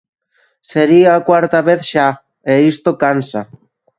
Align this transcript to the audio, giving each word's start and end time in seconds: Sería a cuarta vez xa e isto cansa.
Sería 0.71 1.09
a 1.13 1.23
cuarta 1.27 1.59
vez 1.69 1.81
xa 1.91 2.07
e 2.53 2.55
isto 2.71 2.89
cansa. 3.03 3.41